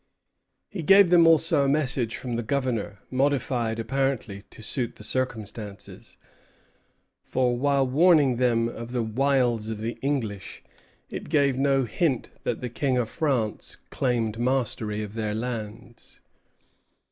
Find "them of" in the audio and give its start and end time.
8.37-8.93